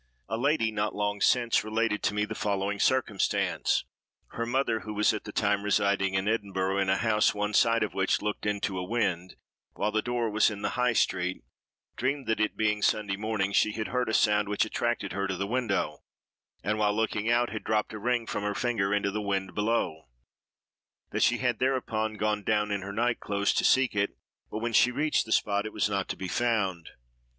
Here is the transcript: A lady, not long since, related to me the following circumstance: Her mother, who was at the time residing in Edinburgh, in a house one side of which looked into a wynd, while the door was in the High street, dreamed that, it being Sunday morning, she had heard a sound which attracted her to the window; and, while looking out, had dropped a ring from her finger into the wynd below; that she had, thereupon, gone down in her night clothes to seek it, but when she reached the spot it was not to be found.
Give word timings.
A 0.27 0.35
lady, 0.35 0.71
not 0.71 0.95
long 0.95 1.21
since, 1.21 1.63
related 1.63 2.01
to 2.01 2.15
me 2.15 2.25
the 2.25 2.33
following 2.33 2.79
circumstance: 2.79 3.85
Her 4.29 4.47
mother, 4.47 4.79
who 4.79 4.95
was 4.95 5.13
at 5.13 5.25
the 5.25 5.31
time 5.31 5.61
residing 5.61 6.15
in 6.15 6.27
Edinburgh, 6.27 6.79
in 6.79 6.89
a 6.89 6.97
house 6.97 7.35
one 7.35 7.53
side 7.53 7.83
of 7.83 7.93
which 7.93 8.19
looked 8.19 8.47
into 8.47 8.79
a 8.79 8.83
wynd, 8.83 9.35
while 9.73 9.91
the 9.91 10.01
door 10.01 10.31
was 10.31 10.49
in 10.49 10.63
the 10.63 10.69
High 10.71 10.93
street, 10.93 11.43
dreamed 11.97 12.25
that, 12.25 12.39
it 12.39 12.57
being 12.57 12.81
Sunday 12.81 13.15
morning, 13.15 13.53
she 13.53 13.73
had 13.73 13.89
heard 13.89 14.09
a 14.09 14.13
sound 14.15 14.49
which 14.49 14.65
attracted 14.65 15.11
her 15.13 15.27
to 15.27 15.37
the 15.37 15.45
window; 15.45 16.01
and, 16.63 16.79
while 16.79 16.95
looking 16.95 17.29
out, 17.29 17.51
had 17.51 17.63
dropped 17.63 17.93
a 17.93 17.99
ring 17.99 18.25
from 18.25 18.43
her 18.43 18.55
finger 18.55 18.91
into 18.95 19.11
the 19.11 19.21
wynd 19.21 19.53
below; 19.53 20.07
that 21.11 21.21
she 21.21 21.37
had, 21.37 21.59
thereupon, 21.59 22.15
gone 22.15 22.41
down 22.43 22.71
in 22.71 22.81
her 22.81 22.91
night 22.91 23.19
clothes 23.19 23.53
to 23.53 23.63
seek 23.63 23.95
it, 23.95 24.17
but 24.49 24.61
when 24.63 24.73
she 24.73 24.89
reached 24.89 25.27
the 25.27 25.31
spot 25.31 25.67
it 25.67 25.73
was 25.73 25.87
not 25.87 26.07
to 26.07 26.17
be 26.17 26.27
found. 26.27 26.89